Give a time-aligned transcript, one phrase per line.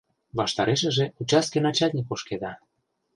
[0.37, 2.51] Ваштарешыже участке начальник ошкеда.